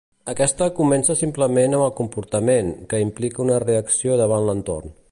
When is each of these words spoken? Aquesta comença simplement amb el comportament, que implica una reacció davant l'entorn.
Aquesta 0.31 0.67
comença 0.79 1.15
simplement 1.19 1.77
amb 1.81 1.87
el 1.89 1.93
comportament, 2.01 2.73
que 2.95 3.05
implica 3.07 3.47
una 3.49 3.63
reacció 3.69 4.19
davant 4.25 4.51
l'entorn. 4.51 4.95